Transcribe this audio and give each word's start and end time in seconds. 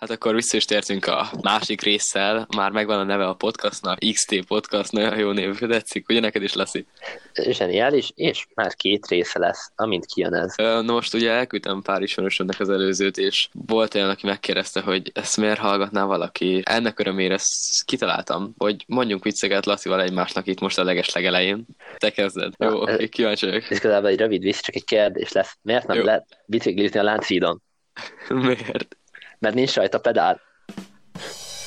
Hát 0.00 0.10
akkor 0.10 0.34
vissza 0.34 0.56
is 0.56 0.64
tértünk 0.64 1.06
a 1.06 1.30
másik 1.42 1.82
résszel, 1.82 2.46
már 2.56 2.70
megvan 2.70 2.98
a 2.98 3.04
neve 3.04 3.26
a 3.26 3.34
podcastnak, 3.34 3.98
XT 4.12 4.46
Podcast, 4.46 4.92
nagyon 4.92 5.18
jó 5.18 5.30
név, 5.30 5.58
tetszik, 5.68 6.08
ugye 6.08 6.20
neked 6.20 6.42
is, 6.42 6.52
Lassi? 6.52 6.86
Zseniális, 7.34 8.12
és 8.14 8.46
már 8.54 8.74
két 8.74 9.06
része 9.06 9.38
lesz, 9.38 9.72
amint 9.76 10.06
kijön 10.06 10.34
ez. 10.34 10.54
No 10.56 10.92
most 10.92 11.14
ugye 11.14 11.30
elküldtem 11.30 11.82
pár 11.82 12.02
ismerősömnek 12.02 12.60
az 12.60 12.68
előzőt, 12.68 13.18
és 13.18 13.48
volt 13.66 13.94
olyan, 13.94 14.08
aki 14.10 14.26
megkérdezte, 14.26 14.80
hogy 14.80 15.10
ezt 15.14 15.36
miért 15.36 15.58
hallgatná 15.58 16.04
valaki. 16.04 16.62
Ennek 16.64 16.98
örömére 16.98 17.34
ezt 17.34 17.84
kitaláltam, 17.84 18.54
hogy 18.58 18.84
mondjunk 18.86 19.24
vicceket 19.24 19.66
Lasszival 19.66 20.02
egymásnak 20.02 20.46
itt 20.46 20.60
most 20.60 20.78
a 20.78 20.84
leges 20.84 21.12
legelején. 21.12 21.66
Te 21.98 22.10
kezded. 22.10 22.52
Jó, 22.58 22.80
oké, 22.80 22.92
okay, 22.92 23.08
kíváncsi 23.08 23.46
vagyok. 23.46 23.70
Ez 23.70 23.76
igazából 23.76 24.08
egy 24.08 24.18
rövid 24.18 24.42
vicc, 24.42 24.60
csak 24.60 24.74
egy 24.74 24.84
kérdés 24.84 25.32
lesz. 25.32 25.56
Miért 25.62 25.86
nem 25.86 25.96
jó. 25.96 26.04
lehet 26.04 26.42
biciklizni 26.46 26.98
a 26.98 27.02
Lánchídon? 27.02 27.62
miért? 28.28 28.98
Mert 29.40 29.54
nincs 29.54 29.74
rajta 29.74 30.00
pedál. 30.00 30.40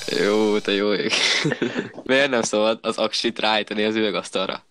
Jó, 0.07 0.59
te 0.59 0.71
jó 0.71 0.93
ég. 0.93 1.11
Miért 2.04 2.29
nem 2.29 2.41
szabad 2.41 2.79
az 2.81 2.97
aksit 2.97 3.39
rájteni 3.39 3.83
az 3.83 3.95
üvegasztalra? 3.95 4.65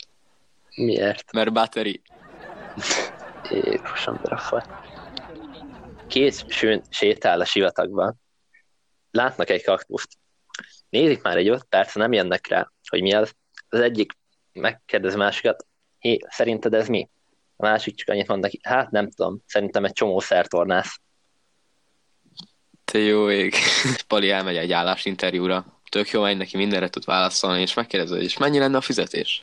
Miért? 0.74 1.33
Mert 1.33 1.52
batteri. 1.52 2.02
Jézusom, 3.51 4.20
drafa. 4.23 4.65
Két 6.07 6.51
sűn 6.51 6.83
sétál 6.91 7.41
a 7.41 7.45
sivatagban. 7.45 8.20
Látnak 9.10 9.51
egy 9.51 9.62
kaktuszt. 9.62 10.19
Nézik 10.88 11.23
már 11.23 11.37
egy 11.37 11.48
öt 11.48 11.65
perc, 11.65 11.95
nem 11.95 12.12
jönnek 12.12 12.46
rá, 12.46 12.71
hogy 12.88 13.02
mi 13.02 13.12
az. 13.12 13.34
Az 13.69 13.80
egyik 13.80 14.12
megkérdez 14.52 15.15
másikat, 15.15 15.66
hé, 15.98 16.19
szerinted 16.29 16.74
ez 16.74 16.88
mi? 16.88 17.10
A 17.57 17.62
másik 17.62 17.95
csak 17.95 18.09
annyit 18.09 18.29
mond 18.29 18.43
neki, 18.43 18.59
hát 18.62 18.91
nem 18.91 19.10
tudom, 19.10 19.43
szerintem 19.46 19.84
egy 19.84 19.93
csomó 19.93 20.21
szertornász. 20.21 21.01
Te 22.92 22.98
jó 22.98 23.30
ég. 23.30 23.55
Pali 24.09 24.30
elmegy 24.30 24.56
egy 24.56 24.73
állásinterjúra. 24.73 25.64
Tök 25.88 26.10
jó, 26.10 26.23
hogy 26.23 26.37
neki 26.37 26.56
mindenre 26.56 26.88
tud 26.88 27.05
válaszolni, 27.05 27.60
és 27.60 27.74
megkérdezi, 27.74 28.23
és 28.23 28.37
mennyi 28.37 28.59
lenne 28.59 28.76
a 28.76 28.80
fizetés? 28.80 29.43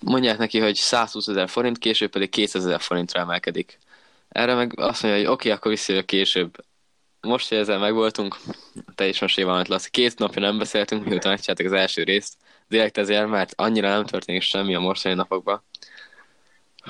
Mondják 0.00 0.38
neki, 0.38 0.58
hogy 0.58 0.74
120 0.74 1.26
ezer 1.26 1.48
forint, 1.48 1.78
később 1.78 2.10
pedig 2.10 2.30
200 2.30 2.66
ezer 2.66 2.80
forintra 2.80 3.20
emelkedik. 3.20 3.78
Erre 4.28 4.54
meg 4.54 4.80
azt 4.80 5.02
mondja, 5.02 5.20
hogy 5.20 5.30
oké, 5.30 5.48
okay, 5.48 5.50
akkor 5.50 5.70
visszajövök 5.70 6.06
később. 6.06 6.64
Most, 7.20 7.48
hogy 7.48 7.58
ezzel 7.58 7.78
megvoltunk, 7.78 8.36
te 8.94 9.06
is 9.06 9.20
most 9.20 9.42
valamit 9.42 9.68
lesz. 9.68 9.86
Két 9.86 10.18
napja 10.18 10.40
nem 10.40 10.58
beszéltünk, 10.58 11.04
miután 11.04 11.32
megcsináltak 11.32 11.66
az 11.66 11.72
első 11.72 12.02
részt. 12.02 12.34
Direkt 12.68 12.98
ezért, 12.98 13.28
mert 13.28 13.52
annyira 13.56 13.88
nem 13.88 14.04
történik 14.04 14.42
semmi 14.42 14.74
a 14.74 14.80
mostani 14.80 15.14
napokban, 15.14 15.62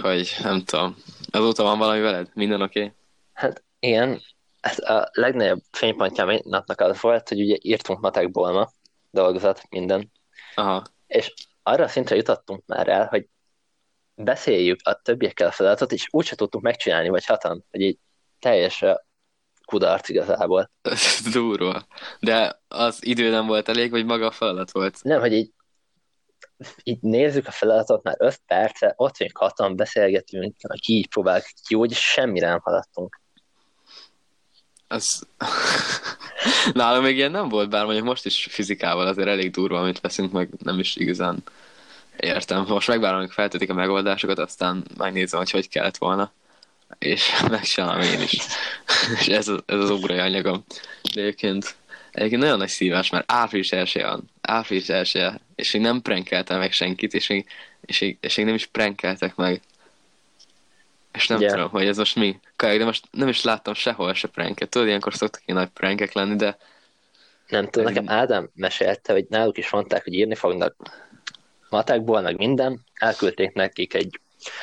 hogy 0.01 0.37
nem 0.43 0.65
tudom. 0.65 0.97
Azóta 1.31 1.63
van 1.63 1.79
valami 1.79 2.01
veled? 2.01 2.31
Minden 2.35 2.63
oké? 2.63 2.79
Okay? 2.79 2.93
Hát 3.33 3.63
igen, 3.81 4.21
Hát 4.61 4.79
a 4.79 5.09
legnagyobb 5.13 5.63
fénypontja 5.71 6.41
napnak 6.45 6.81
az 6.81 7.01
volt, 7.01 7.29
hogy 7.29 7.41
ugye 7.41 7.57
írtunk 7.61 8.01
matekból 8.01 8.53
ma 8.53 8.71
dolgozat, 9.11 9.63
minden. 9.71 10.13
Aha. 10.55 10.85
És 11.07 11.35
arra 11.63 11.85
a 11.85 11.89
szintre 11.89 12.17
jutottunk 12.17 12.63
már 12.67 12.89
el, 12.89 13.07
hogy 13.07 13.29
beszéljük 14.15 14.79
a 14.83 15.01
többiekkel 15.03 15.47
a 15.47 15.53
feladatot, 15.53 15.93
és 15.93 16.07
úgyse 16.11 16.37
tudtunk 16.37 16.65
megcsinálni, 16.65 17.09
vagy 17.09 17.25
hatan, 17.25 17.65
hogy 17.71 17.81
így 17.81 17.99
teljes 18.39 18.85
kudarc 19.65 20.09
igazából. 20.09 20.71
Durva. 21.33 21.87
De 22.21 22.61
az 22.69 23.07
idő 23.07 23.31
nem 23.31 23.47
volt 23.47 23.69
elég, 23.69 23.91
vagy 23.91 24.05
maga 24.05 24.27
a 24.27 24.31
feladat 24.31 24.71
volt? 24.71 25.03
Nem, 25.03 25.21
hogy 25.21 25.33
így, 25.33 25.53
így 26.83 27.01
nézzük 27.01 27.47
a 27.47 27.51
feladatot 27.51 28.03
már 28.03 28.17
öt 28.19 28.43
perce, 28.47 28.93
ott 28.97 29.17
vagyunk 29.19 29.39
hatan, 29.39 29.77
beszélgetünk, 29.77 30.57
ki 30.81 30.93
így 30.93 31.09
próbáljuk 31.09 31.47
ki, 31.67 31.75
hogy 31.75 31.93
semmire 31.93 32.49
nem 32.49 32.61
haladtunk. 32.61 33.21
Az... 34.89 35.27
Nálam 36.73 37.03
még 37.03 37.17
ilyen 37.17 37.31
nem 37.31 37.49
volt, 37.49 37.69
bár 37.69 37.85
mondjuk 37.85 38.07
most 38.07 38.27
is 38.27 38.47
fizikával 38.51 39.07
azért 39.07 39.29
elég 39.29 39.51
durva, 39.51 39.79
amit 39.79 40.01
veszünk, 40.01 40.33
meg 40.33 40.49
nem 40.63 40.79
is 40.79 40.97
igazán 40.97 41.43
értem. 42.17 42.65
Most 42.69 42.89
megvárom, 42.89 43.21
hogy 43.21 43.33
feltetik 43.33 43.71
a 43.71 43.75
megoldásokat, 43.75 44.39
aztán 44.39 44.85
megnézem, 44.97 45.39
hogy 45.39 45.51
hogy 45.51 45.69
kellett 45.69 45.97
volna, 45.97 46.33
és 46.99 47.31
megcsinálom 47.51 48.01
én 48.01 48.21
is. 48.21 48.37
és 49.21 49.27
ez, 49.27 49.49
az, 49.49 49.63
ez 49.67 49.79
az 49.79 49.91
ugrai 49.91 50.19
anyagom. 50.19 50.65
De 51.15 51.21
egyébként, 51.21 51.77
egyébként 52.11 52.43
nagyon 52.43 52.59
nagy 52.59 52.69
szívás, 52.69 53.11
mert 53.11 53.33
április 53.33 53.73
első 53.73 54.01
van. 54.01 54.31
Április 54.41 54.89
első, 54.89 55.41
és 55.55 55.75
én 55.75 55.81
nem 55.81 56.03
prankeltem 56.03 56.59
meg 56.59 56.73
senkit, 56.73 57.15
és 57.15 57.27
még, 57.27 57.47
és, 57.81 57.99
még, 57.99 58.19
és 58.21 58.37
még 58.37 58.47
nem 58.47 58.55
is 58.55 58.67
prankeltek 58.67 59.35
meg 59.35 59.61
és 61.13 61.27
nem 61.27 61.41
yeah. 61.41 61.53
tudom, 61.53 61.71
hogy 61.71 61.87
ez 61.87 61.97
most 61.97 62.17
mi. 62.17 62.41
Kajak, 62.57 62.79
de 62.79 62.85
most 62.85 63.05
nem 63.11 63.29
is 63.29 63.43
láttam 63.43 63.75
sehol 63.75 64.15
se 64.15 64.29
pranket. 64.29 64.69
Tudod, 64.69 64.87
ilyenkor 64.87 65.15
szoktak 65.15 65.43
ilyen 65.47 65.59
nagy 65.59 65.69
prankek 65.69 66.13
lenni, 66.13 66.37
de... 66.37 66.59
Nem 67.49 67.71
tudom, 67.71 67.93
nekem 67.93 68.09
Ádám 68.09 68.51
mesélte, 68.55 69.13
hogy 69.13 69.27
náluk 69.29 69.59
is 69.59 69.71
mondták, 69.71 70.05
hogy 70.05 70.15
írni 70.15 70.35
fognak 70.35 70.75
matekból, 71.69 72.21
meg 72.21 72.37
minden. 72.37 72.81
Elküldték 72.95 73.53
nekik 73.53 73.95
egy 73.95 74.21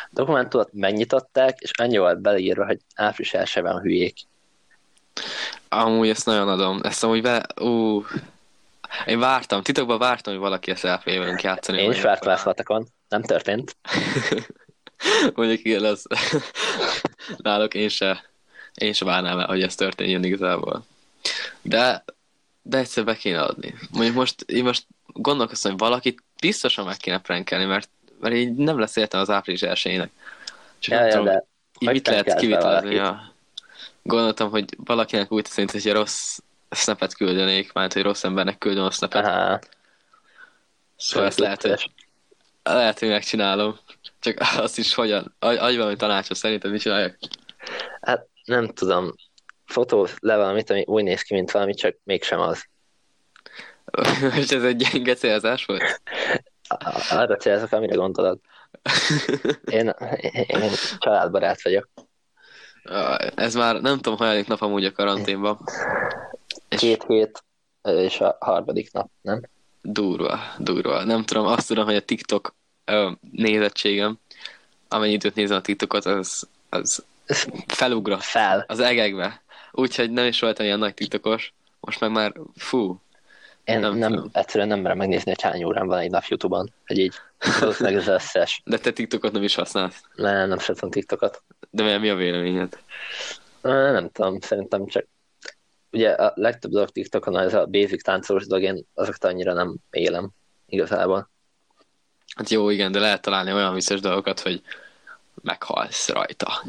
dokumentumot, 0.09 0.69
megnyitották, 0.73 1.59
és 1.59 1.71
annyi 1.71 1.97
volt 1.97 2.21
beleírva, 2.21 2.65
hogy 2.65 2.79
április 2.95 3.33
első 3.33 3.61
van 3.61 3.79
hülyék. 3.81 4.17
Amúgy 5.69 6.09
ezt 6.09 6.25
nagyon 6.25 6.49
adom. 6.49 6.79
Ezt 6.83 7.03
amúgy 7.03 7.21
be... 7.21 7.45
Ú, 7.61 8.03
én 9.05 9.19
vártam, 9.19 9.61
titokban 9.61 9.97
vártam, 9.97 10.33
hogy 10.33 10.41
valaki 10.41 10.71
ezt 10.71 10.85
el 10.85 10.99
fogja 10.99 11.19
velünk 11.19 11.41
játszani. 11.41 11.81
Én 11.81 11.91
is 11.91 12.01
vártam 12.01 12.31
ezt 12.31 12.47
nem 13.09 13.21
történt. 13.21 13.75
Mondjuk 15.33 15.59
igen, 15.63 15.83
az 15.83 16.05
náluk 17.37 17.73
én 17.73 17.89
se, 17.89 18.23
én 18.73 18.93
se 18.93 19.05
várnám 19.05 19.39
el, 19.39 19.47
hogy 19.47 19.61
ez 19.61 19.75
történjen 19.75 20.23
igazából. 20.23 20.85
De, 21.61 22.03
de 22.61 22.77
egyszer 22.77 23.03
be 23.03 23.15
kéne 23.15 23.41
adni. 23.41 23.75
Mondjuk 23.91 24.15
most, 24.15 24.41
én 24.41 24.63
most 24.63 24.85
gondolkoztam, 25.05 25.71
hogy 25.71 25.79
valakit 25.79 26.23
biztosan 26.39 26.85
meg 26.85 26.97
kéne 26.97 27.19
prankelni, 27.19 27.65
mert, 27.65 27.89
mert 28.19 28.35
így 28.35 28.53
nem 28.53 28.79
lesz 28.79 28.95
értem 28.95 29.19
az 29.19 29.29
április 29.29 29.61
elsőjének. 29.61 30.11
Csak 30.79 30.93
ja, 30.93 30.99
nem 30.99 31.07
ja, 31.07 31.15
tudom, 31.15 31.25
de 31.25 31.45
így 31.79 31.89
mit 31.89 32.07
lehet 32.07 32.35
kivitelezni. 32.35 32.93
Ja. 32.95 33.33
Gondoltam, 34.01 34.49
hogy 34.49 34.65
valakinek 34.77 35.31
úgy 35.31 35.43
teszint, 35.43 35.71
hogy 35.71 35.91
rossz 35.91 36.37
snapet 36.71 37.15
küldenék, 37.15 37.73
mert 37.73 37.93
hogy 37.93 38.01
rossz 38.01 38.23
embernek 38.23 38.57
küldöm 38.57 38.83
a 38.83 38.91
snapet. 38.91 39.25
Aha. 39.25 39.59
Szóval 40.95 41.27
ezt 41.27 41.39
lehet, 41.39 41.61
hogy, 41.61 41.91
lehet, 42.63 42.99
hogy 42.99 43.09
megcsinálom. 43.09 43.77
Csak 44.25 44.37
azt 44.63 44.77
is 44.77 44.93
hogyan? 44.93 45.35
Adj 45.39 45.77
valami 45.77 45.95
tanácsot, 45.95 46.37
szerintem 46.37 46.71
mit 46.71 46.81
csináljak? 46.81 47.17
Hát 48.01 48.27
nem 48.45 48.67
tudom. 48.67 49.15
Fotó 49.65 50.07
le 50.19 50.35
valamit, 50.35 50.69
ami 50.69 50.83
úgy 50.85 51.03
néz 51.03 51.21
ki, 51.21 51.33
mint 51.33 51.51
valami, 51.51 51.73
csak 51.73 51.97
mégsem 52.03 52.39
az. 52.39 52.65
És 54.41 54.51
ez 54.51 54.63
egy 54.63 54.75
gyenge 54.75 55.13
célzás 55.13 55.65
volt? 55.65 56.01
Arra 57.09 57.35
célzok, 57.35 57.71
amire 57.71 57.95
gondolod. 57.95 58.39
Én, 59.65 59.93
én 60.47 60.71
családbarát 60.97 61.61
vagyok. 61.61 61.89
Ez 63.35 63.55
már 63.55 63.81
nem 63.81 63.95
tudom, 63.99 64.17
hanyadik 64.17 64.47
nap 64.47 64.61
amúgy 64.61 64.85
a 64.85 64.91
karanténban. 64.91 65.59
Két 66.67 67.03
hét, 67.03 67.43
és 67.81 68.19
a 68.21 68.37
harmadik 68.39 68.91
nap, 68.93 69.09
nem? 69.21 69.41
Durva, 69.81 70.39
durva. 70.57 71.03
Nem 71.03 71.23
tudom, 71.23 71.45
azt 71.45 71.67
tudom, 71.67 71.85
hogy 71.85 71.95
a 71.95 72.05
TikTok 72.05 72.55
ö, 72.85 73.11
nézettségem, 73.31 74.19
amennyi 74.87 75.13
időt 75.13 75.35
nézem 75.35 75.57
a 75.57 75.61
TikTokot, 75.61 76.05
az, 76.05 76.47
az 76.69 77.03
felugrott 77.67 78.23
Fel. 78.23 78.65
az 78.67 78.79
egekbe. 78.79 79.41
Úgyhogy 79.71 80.11
nem 80.11 80.25
is 80.25 80.39
voltam 80.39 80.65
ilyen 80.65 80.79
nagy 80.79 80.93
TikTokos, 80.93 81.53
most 81.79 81.99
meg 81.99 82.11
már 82.11 82.33
fú. 82.55 83.01
Én 83.63 83.79
nem, 83.79 83.97
nem 83.97 84.29
egyszerűen 84.31 84.67
nem 84.67 84.79
merem 84.79 84.97
megnézni, 84.97 85.31
hogy 85.31 85.41
hány 85.41 85.63
órán 85.63 85.87
van 85.87 85.99
egy 85.99 86.09
nap 86.09 86.23
Youtube-on, 86.23 86.73
hogy 86.87 86.97
így 86.97 87.13
valószínűleg 87.59 87.99
az 87.99 88.07
összes. 88.07 88.61
De 88.65 88.77
te 88.77 88.91
TikTokot 88.91 89.31
nem 89.31 89.43
is 89.43 89.55
használsz? 89.55 90.01
Nem, 90.15 90.47
nem 90.47 90.57
szeretem 90.57 90.89
TikTokot. 90.89 91.43
De 91.69 91.97
mi 91.97 92.09
a 92.09 92.15
véleményed? 92.15 92.79
Nem 93.61 94.09
tudom, 94.09 94.39
szerintem 94.39 94.85
csak 94.85 95.05
ugye 95.91 96.09
a 96.09 96.31
legtöbb 96.35 96.71
dolog 96.71 96.89
TikTokon 96.89 97.37
ez 97.37 97.53
a 97.53 97.65
basic 97.65 98.03
táncolós 98.03 98.47
dolog, 98.47 98.63
én 98.63 98.85
azokat 98.93 99.23
annyira 99.23 99.53
nem 99.53 99.75
élem 99.91 100.29
igazából. 100.67 101.29
Hát 102.35 102.49
jó, 102.49 102.69
igen, 102.69 102.91
de 102.91 102.99
lehet 102.99 103.21
találni 103.21 103.53
olyan 103.53 103.73
vicces 103.73 103.99
dolgokat, 103.99 104.39
hogy 104.39 104.61
meghalsz 105.41 106.09
rajta. 106.09 106.63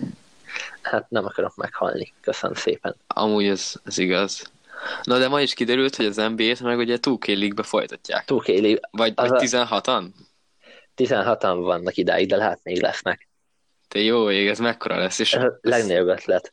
Hát 0.83 1.11
nem 1.11 1.25
akarok 1.25 1.57
meghalni, 1.57 2.13
köszönöm 2.21 2.57
szépen. 2.57 2.97
Amúgy 3.07 3.47
ez, 3.47 3.75
ez 3.85 3.99
igaz. 3.99 4.51
Na 5.03 5.19
de 5.19 5.29
ma 5.29 5.41
is 5.41 5.55
kiderült, 5.55 5.97
hogy 5.97 6.07
az 6.07 6.17
NBA-t 6.17 6.61
meg 6.61 6.79
ugye 6.79 6.97
2 6.97 7.19
League-be 7.27 7.63
folytatják. 7.63 8.25
2K 8.27 8.47
League. 8.47 8.81
Vagy, 8.91 9.13
vagy 9.15 9.31
16-an? 9.31 10.05
16-an 10.97 11.59
vannak 11.61 11.97
idáig, 11.97 12.29
de 12.29 12.37
lehet 12.37 12.61
még 12.63 12.83
lesznek. 12.83 13.29
Te 13.89 13.99
jó 13.99 14.31
ég, 14.31 14.49
ez 14.49 14.59
mekkora 14.59 14.99
lesz? 14.99 15.19
És 15.19 15.35
ez 15.35 15.43
a 15.43 15.59
legnagyobb 15.61 16.09
ötlet. 16.09 16.53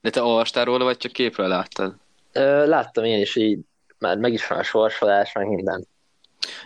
De 0.00 0.10
te 0.10 0.22
olvastál 0.22 0.64
róla, 0.64 0.84
vagy 0.84 0.96
csak 0.96 1.12
képről 1.12 1.48
láttad? 1.48 1.94
Ö, 2.32 2.66
láttam 2.66 3.04
én 3.04 3.20
is, 3.20 3.36
így 3.36 3.58
már 3.98 4.16
meg 4.16 4.32
is 4.32 4.46
van 4.46 4.58
a 4.58 4.62
sorsolás, 4.62 5.32
meg 5.32 5.48
minden. 5.48 5.86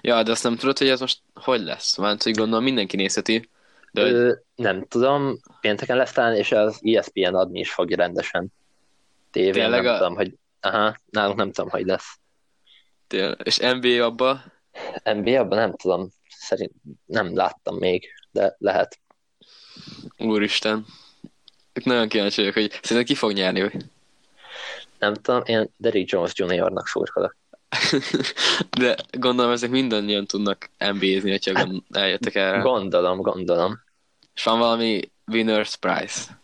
Ja, 0.00 0.22
de 0.22 0.30
azt 0.30 0.42
nem 0.42 0.56
tudod, 0.56 0.78
hogy 0.78 0.88
ez 0.88 1.00
most 1.00 1.20
hogy 1.34 1.60
lesz? 1.60 1.96
Mert 1.96 2.22
hogy 2.22 2.34
gondolom 2.34 2.64
mindenki 2.64 2.96
nézheti. 2.96 3.48
De 3.92 4.02
Ö. 4.02 4.32
Nem 4.54 4.86
tudom, 4.86 5.40
pénteken 5.60 5.96
lesz 5.96 6.12
talán, 6.12 6.34
és 6.34 6.52
az 6.52 6.80
ESPN 6.82 7.34
adni 7.34 7.58
is 7.58 7.72
fogja 7.72 7.96
rendesen 7.96 8.52
tévén, 9.30 9.52
Tényleg 9.52 9.82
nem 9.82 9.94
a... 9.94 9.96
tudom, 9.96 10.14
hogy 10.14 10.34
Aha, 10.60 10.96
nálunk 11.10 11.36
nem 11.36 11.52
tudom, 11.52 11.70
hogy 11.70 11.84
lesz. 11.84 12.18
Tél. 13.06 13.30
És 13.30 13.56
NBA 13.56 14.04
abba, 14.04 14.42
NBA 15.04 15.40
abban 15.40 15.58
nem 15.58 15.76
tudom, 15.76 16.08
szerint 16.28 16.72
nem 17.04 17.36
láttam 17.36 17.76
még, 17.76 18.08
de 18.30 18.56
lehet. 18.58 18.98
úristen. 20.18 20.86
Itt 21.72 21.84
nagyon 21.84 22.08
kíváncsi 22.08 22.40
vagyok, 22.40 22.54
hogy 22.54 22.70
szerintem 22.70 23.04
ki 23.04 23.14
fog 23.14 23.32
nyerni. 23.32 23.70
Nem 24.98 25.14
tudom, 25.14 25.42
én 25.44 25.68
Derrick 25.76 26.10
Jones 26.10 26.32
Juniornak 26.34 26.86
szurkolok. 26.86 27.36
De 28.78 28.96
gondolom 29.18 29.52
ezek 29.52 29.70
mindannyian 29.70 30.26
tudnak 30.26 30.70
NBA-zni, 30.78 31.30
hogyha 31.30 31.52
gond- 31.52 31.96
eljöttek 31.96 32.34
erre. 32.34 32.58
Gondolom, 32.58 33.20
gondolom. 33.20 33.80
És 34.34 34.42
van 34.42 34.58
valami 34.58 35.00
winner's 35.32 35.74
prize. 35.80 36.40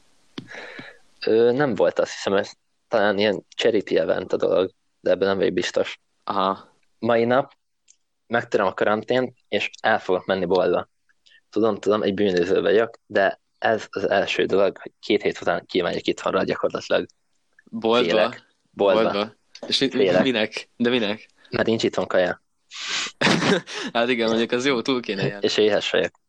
Ő 1.27 1.51
nem 1.53 1.75
volt 1.75 1.99
azt 1.99 2.13
hiszem, 2.13 2.33
ez 2.35 2.51
talán 2.89 3.19
ilyen 3.19 3.47
charity 3.57 3.93
event 3.97 4.33
a 4.33 4.37
dolog, 4.37 4.71
de 5.01 5.11
ebben 5.11 5.29
nem 5.29 5.37
vagyok 5.37 5.53
biztos. 5.53 6.01
Aha. 6.25 6.77
Mai 6.99 7.25
nap 7.25 7.53
megtöröm 8.27 8.67
a 8.67 8.75
karantént, 8.75 9.37
és 9.49 9.71
el 9.81 9.99
fogok 10.01 10.27
menni 10.27 10.45
boltba. 10.45 10.89
Tudom, 11.51 11.79
tudom, 11.79 12.03
egy 12.03 12.15
bűnöző 12.15 12.61
vagyok, 12.61 12.99
de 13.07 13.41
ez 13.59 13.87
az 13.91 14.09
első 14.11 14.45
dolog, 14.45 14.79
hogy 14.79 14.93
két 15.01 15.23
hét 15.23 15.41
után 15.41 15.67
kimegyek 15.67 16.07
itthonra 16.07 16.43
gyakorlatilag 16.45 17.07
Boltba. 17.65 18.09
Félek. 18.11 18.47
boltba, 18.71 19.33
És 19.67 19.79
mi, 19.79 19.91
Félek. 19.91 20.23
minek? 20.23 20.69
De 20.77 20.91
minek? 20.91 21.29
Mert 21.53 21.67
nincs 21.67 21.83
itthon 21.83 22.07
kaja, 22.07 22.43
hát 23.93 24.09
igen, 24.09 24.29
mondjuk 24.29 24.53
az 24.53 24.67
jó, 24.67 24.83
túl 24.83 25.01
kéne 25.01 25.23
járni. 25.23 25.47
és 25.47 25.57
éhes 25.57 25.91
vagyok. 25.91 26.21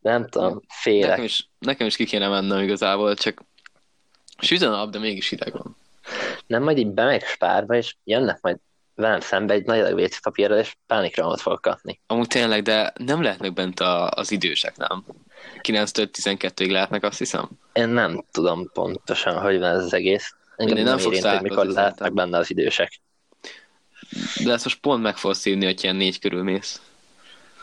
Nem 0.00 0.28
tudom, 0.28 0.60
félek. 0.68 1.08
Nekem 1.08 1.24
is, 1.24 1.48
nekem 1.58 1.86
is 1.86 1.96
ki 1.96 2.04
kéne 2.04 2.28
mennem 2.28 2.62
igazából, 2.62 3.14
csak 3.14 3.42
süt 4.38 4.62
a 4.62 4.86
de 4.86 4.98
mégis 4.98 5.28
hideg 5.28 5.52
van. 5.52 5.76
Nem 6.46 6.62
majd 6.62 6.78
így 6.78 6.86
bemegyek 6.86 7.28
spárba, 7.28 7.74
és 7.74 7.96
jönnek 8.04 8.40
majd 8.40 8.56
velem 8.94 9.20
szembe 9.20 9.54
egy 9.54 9.64
nagy 9.64 9.78
adag 9.78 10.08
papírral, 10.22 10.58
és 10.58 10.76
pánikrohamot 10.86 11.40
fogok 11.40 11.60
kapni. 11.60 12.00
Amúgy 12.06 12.26
tényleg, 12.26 12.62
de 12.62 12.92
nem 12.96 13.22
lehetnek 13.22 13.52
bent 13.52 13.80
a, 13.80 14.08
az 14.10 14.30
idősek, 14.30 14.76
nem? 14.76 15.04
9-től 15.62 16.08
12-ig 16.12 16.70
lehetnek, 16.70 17.02
azt 17.02 17.18
hiszem. 17.18 17.48
Én 17.72 17.88
nem 17.88 18.24
tudom 18.30 18.70
pontosan, 18.72 19.40
hogy 19.40 19.58
van 19.58 19.70
ez 19.70 19.84
az 19.84 19.92
egész. 19.92 20.34
Engem 20.56 20.74
Mindegy, 20.74 20.94
nem, 20.94 21.04
nem 21.04 21.12
érint, 21.12 21.26
hogy 21.26 21.42
mikor 21.42 21.66
lehetnek 21.66 22.12
benne 22.12 22.38
az 22.38 22.50
idősek. 22.50 23.00
De 24.44 24.52
ezt 24.52 24.64
most 24.64 24.80
pont 24.80 25.02
meg 25.02 25.16
fogsz 25.16 25.38
szívni, 25.38 25.64
hogy 25.64 25.82
ilyen 25.82 25.96
négy 25.96 26.18
körül 26.18 26.42
mész. 26.42 26.82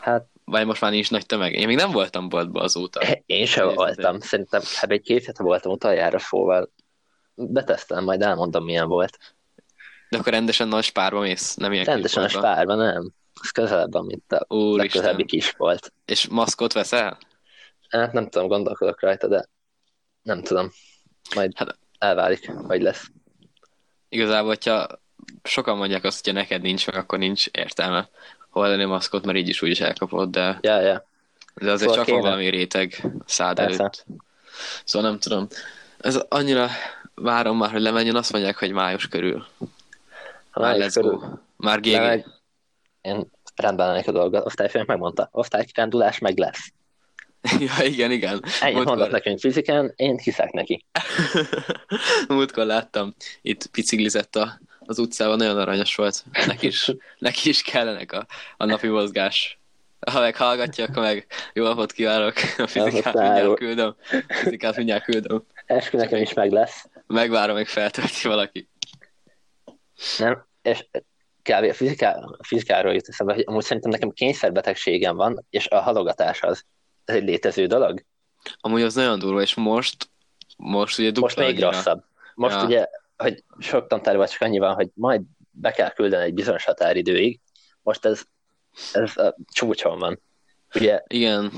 Hát 0.00 0.26
Vagy 0.44 0.66
most 0.66 0.80
már 0.80 0.90
nincs 0.90 1.10
nagy 1.10 1.26
tömeg. 1.26 1.52
Én 1.54 1.66
még 1.66 1.76
nem 1.76 1.90
voltam 1.90 2.28
boltba 2.28 2.60
azóta. 2.60 3.00
én 3.26 3.46
sem 3.46 3.64
Nézd, 3.64 3.76
voltam. 3.76 4.20
Szerintem 4.20 4.62
hát 4.74 4.90
egy 4.90 5.02
két 5.02 5.24
hete 5.24 5.42
voltam 5.42 5.72
utoljára, 5.72 6.18
szóval 6.18 6.72
betesztelem, 7.34 8.04
majd 8.04 8.22
elmondom, 8.22 8.64
milyen 8.64 8.88
volt. 8.88 9.18
De 10.10 10.18
akkor 10.18 10.32
rendesen 10.32 10.68
nagy 10.68 10.84
spárba 10.84 11.20
mész, 11.20 11.54
nem 11.54 11.72
ilyen 11.72 11.84
Rendesen 11.84 12.22
a 12.22 12.28
spárban, 12.28 12.76
nem. 12.78 13.12
Az 13.40 13.50
közelebb 13.50 14.04
mint 14.04 14.32
a 14.32 14.46
legközelebbi 14.48 15.22
Úristen. 15.22 15.26
kis 15.26 15.50
volt. 15.50 15.92
És 16.04 16.26
maszkot 16.28 16.72
veszel? 16.72 17.18
Hát 17.88 18.12
nem 18.12 18.28
tudom, 18.28 18.48
gondolkodok 18.48 19.00
rajta, 19.00 19.28
de 19.28 19.48
nem 20.22 20.42
tudom. 20.42 20.70
Majd 21.34 21.52
Hát- 21.56 21.78
elválik, 21.98 22.50
hogy 22.50 22.82
lesz. 22.82 23.10
Igazából, 24.08 24.48
hogyha 24.48 24.86
sokan 25.46 25.76
mondják 25.76 26.04
azt, 26.04 26.24
hogyha 26.24 26.40
neked 26.40 26.62
nincs 26.62 26.86
meg, 26.86 26.96
akkor 26.96 27.18
nincs 27.18 27.46
értelme 27.46 28.08
hordani 28.50 28.84
maszkot, 28.84 29.24
mert 29.24 29.38
így 29.38 29.48
is 29.48 29.62
úgyis 29.62 29.80
elkapod, 29.80 30.30
de, 30.30 30.58
Ja, 30.60 30.80
ja. 30.80 31.06
de 31.54 31.70
azért 31.70 31.78
Szóval 31.80 31.94
csak 31.96 32.04
kéne. 32.04 32.20
valami 32.20 32.48
réteg 32.48 33.02
szád 33.26 33.56
Persze. 33.56 33.78
előtt. 33.80 34.04
Szóval 34.84 35.10
nem 35.10 35.18
tudom. 35.18 35.46
Ez 35.98 36.16
annyira 36.28 36.68
várom 37.14 37.56
már, 37.56 37.70
hogy 37.70 37.80
lemenjen, 37.80 38.16
azt 38.16 38.32
mondják, 38.32 38.56
hogy 38.58 38.72
május 38.72 39.08
körül. 39.08 39.46
Ha 40.50 40.60
Már 40.60 40.76
let's 40.78 40.92
go. 40.94 41.00
körül 41.00 41.40
Már 41.56 41.80
GG. 41.80 41.86
lemegy, 41.86 42.24
én 43.00 43.30
rendben 43.54 43.86
lennék 43.88 44.08
a 44.08 44.12
dolgot. 44.12 44.46
Osztályfőnök 44.46 44.86
megmondta, 44.88 45.28
osztálykirendulás 45.32 46.18
meg 46.18 46.38
lesz. 46.38 46.72
ja, 47.78 47.84
igen, 47.84 48.10
igen. 48.10 48.42
Ennyi 48.60 48.72
Múltkor- 48.74 48.84
mondott 48.96 49.10
nekünk 49.10 49.38
fizikán, 49.38 49.92
én 49.96 50.18
hiszek 50.18 50.50
neki. 50.52 50.84
Múltkor 52.28 52.64
láttam, 52.66 53.14
itt 53.42 53.70
biciklizett 53.72 54.36
a, 54.36 54.60
az 54.86 54.98
utcában, 54.98 55.36
nagyon 55.36 55.58
aranyos 55.58 55.94
volt. 55.94 56.24
Neki 56.46 56.66
is, 56.66 56.92
neki 57.18 57.48
is 57.48 57.62
kellenek 57.62 58.12
a, 58.12 58.26
a 58.56 58.64
napi 58.64 58.88
mozgás. 58.88 59.58
Ha 60.10 60.20
meghallgatja, 60.20 60.84
akkor 60.84 61.02
meg 61.02 61.26
jó 61.52 61.64
napot 61.64 61.92
kívánok. 61.92 62.34
A 62.58 62.66
fizikát 62.66 63.14
mindjárt 63.14 63.54
küldöm. 63.58 63.96
A 64.28 64.34
fizikát 64.34 64.76
mindjárt 64.76 65.04
küldöm. 65.04 65.44
Eskü 65.66 65.96
nekem 65.96 66.22
is 66.22 66.32
meg 66.32 66.50
lesz. 66.52 66.88
Megvárom, 67.06 67.56
még 67.56 67.66
feltölti 67.66 68.28
valaki. 68.28 68.68
Nem? 70.18 70.46
És 70.62 70.86
kb. 71.42 71.64
a, 71.64 71.74
fiziká, 71.74 72.16
fizikáról 72.42 72.92
jut 72.94 73.08
eszembe, 73.08 73.34
hogy 73.34 73.44
amúgy 73.46 73.62
szerintem 73.64 73.90
nekem 73.90 74.10
kényszerbetegségem 74.10 75.16
van, 75.16 75.46
és 75.50 75.68
a 75.68 75.80
halogatás 75.80 76.42
az. 76.42 76.64
Ez 77.04 77.14
egy 77.14 77.24
létező 77.24 77.66
dolog. 77.66 78.04
Amúgy 78.60 78.82
az 78.82 78.94
nagyon 78.94 79.18
durva, 79.18 79.40
és 79.40 79.54
most, 79.54 80.10
most 80.56 80.98
ugye 80.98 81.08
dupla 81.08 81.20
Most 81.22 81.36
még 81.36 81.46
annyira. 81.46 81.70
rosszabb. 81.70 82.04
Most 82.34 82.54
Ja. 82.54 82.64
ugye, 82.64 82.86
hogy 83.16 83.44
sok 83.58 83.86
tantárban 83.86 84.26
csak 84.26 84.40
annyi 84.40 84.58
van, 84.58 84.74
hogy 84.74 84.88
majd 84.94 85.22
be 85.50 85.70
kell 85.70 85.90
küldeni 85.90 86.24
egy 86.24 86.34
bizonyos 86.34 86.64
határidőig. 86.64 87.40
Most 87.82 88.04
ez, 88.04 88.22
ez 88.92 89.16
a 89.16 89.36
csúcson 89.52 89.98
van. 89.98 90.20
Ugye, 90.74 91.02
Igen. 91.06 91.52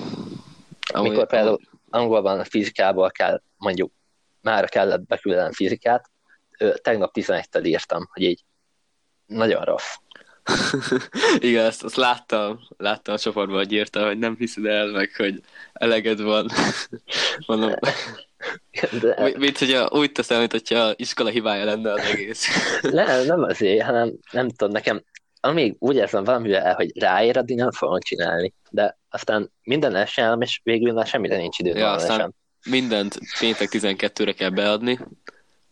Amúgy, 0.93 1.11
mikor 1.11 1.27
például 1.27 1.61
angolban 1.91 2.39
a 2.39 2.45
fizikából 2.45 3.11
kell, 3.11 3.43
mondjuk 3.57 3.93
már 4.41 4.69
kellett 4.69 5.07
beküldenem 5.07 5.53
fizikát, 5.53 6.11
tegnap 6.83 7.11
11-tel 7.15 7.67
írtam, 7.67 8.09
hogy 8.13 8.23
így 8.23 8.45
nagyon 9.27 9.65
rossz. 9.65 9.95
Igen, 11.39 11.65
ezt, 11.65 11.85
azt 11.85 11.97
láttam, 11.97 12.61
láttam 12.77 13.15
a 13.15 13.19
csoportban, 13.19 13.57
hogy 13.57 13.73
írta, 13.73 14.07
hogy 14.07 14.19
nem 14.19 14.37
hiszed 14.39 14.65
el 14.65 14.87
meg, 14.87 15.11
hogy 15.17 15.41
eleged 15.73 16.21
van. 16.21 16.51
Mondom, 17.47 17.75
De 19.01 19.23
mi- 19.23 19.35
mint 19.37 19.59
hogyha 19.59 19.89
úgy 19.93 20.13
teszem, 20.13 20.39
mint 20.39 20.51
hogyha 20.53 20.93
iskola 20.97 21.29
hibája 21.31 21.65
lenne 21.65 21.93
az 21.93 22.01
egész. 22.01 22.47
nem, 22.83 23.27
nem 23.27 23.43
azért, 23.43 23.83
hanem 23.85 24.13
nem 24.31 24.49
tudom, 24.49 24.73
nekem 24.73 25.03
amíg 25.41 25.77
úgy 25.79 25.97
érzem 25.97 26.25
valamivel, 26.25 26.75
hogy 26.75 26.99
ráér, 26.99 27.37
addig 27.39 27.57
nem 27.57 27.71
fogom 27.71 28.01
csinálni. 28.01 28.55
De 28.71 28.99
aztán 29.09 29.53
minden 29.63 30.07
csinálom, 30.07 30.41
és 30.41 30.61
végül 30.63 30.93
már 30.93 31.07
semmire 31.07 31.37
nincs 31.37 31.59
idő. 31.59 31.79
Ja, 31.79 31.91
aztán- 31.91 32.35
Mindent 32.65 33.19
péntek 33.39 33.69
12-re 33.73 34.33
kell 34.33 34.51
beadni, 34.51 34.99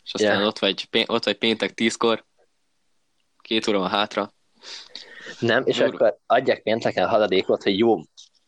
és 0.04 0.14
aztán 0.14 0.40
Ja. 0.40 0.46
ott, 0.46 0.58
vagy, 0.58 0.88
ott 1.06 1.24
vagy 1.24 1.36
péntek 1.38 1.72
10-kor, 1.74 2.24
két 3.42 3.68
óra 3.68 3.78
van 3.78 3.88
hátra. 3.88 4.32
Nem, 5.38 5.62
és 5.66 5.76
Durva. 5.76 5.94
akkor 5.94 6.18
adják 6.26 6.62
pénteken 6.62 7.08
haladékot, 7.08 7.62
hogy 7.62 7.78
jó, 7.78 8.00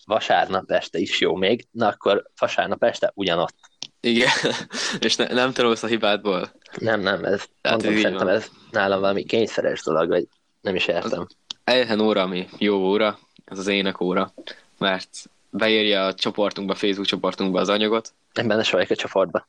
vasárnap 0.04 0.70
este 0.70 0.98
is 0.98 1.20
jó 1.20 1.34
még, 1.34 1.66
na 1.70 1.88
akkor 1.88 2.30
vasárnap 2.38 2.84
este 2.84 3.12
ugyanott. 3.14 3.54
Igen, 4.00 4.30
és 5.00 5.16
ne, 5.16 5.26
nem 5.26 5.52
tanulsz 5.52 5.82
a 5.82 5.86
hibádból. 5.86 6.52
Nem, 6.78 7.00
nem, 7.00 7.24
ez, 7.24 7.44
Hát 7.62 7.72
mondom, 7.72 7.94
ez 7.94 8.00
szerintem 8.00 8.28
ez 8.28 8.50
nálam 8.70 9.00
valami 9.00 9.24
kényszeres 9.24 9.82
dolog, 9.82 10.08
vagy 10.08 10.26
nem 10.60 10.74
is 10.74 10.86
értem. 10.86 11.26
Egyetlen 11.64 12.00
óra, 12.00 12.22
ami 12.22 12.48
jó 12.58 12.76
óra, 12.76 13.18
ez 13.44 13.58
az 13.58 13.66
ének 13.66 14.00
óra, 14.00 14.32
mert 14.78 15.08
beírja 15.50 16.06
a 16.06 16.14
csoportunkba, 16.14 16.74
Facebook 16.74 17.06
csoportunkba 17.06 17.60
az 17.60 17.68
anyagot, 17.68 18.12
Én 18.38 18.46
benne 18.46 18.62
se 18.62 18.72
vagyok 18.76 18.90
a 18.90 18.96
csoportba. 18.96 19.48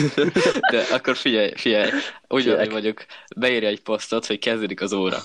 de 0.72 0.82
akkor 0.92 1.16
figyelj, 1.16 1.52
figyelj, 1.54 1.90
úgy 2.28 2.70
vagyok, 2.70 3.04
beírja 3.36 3.68
egy 3.68 3.82
posztot, 3.82 4.26
hogy 4.26 4.38
kezdődik 4.38 4.80
az 4.80 4.92
óra. 4.92 5.18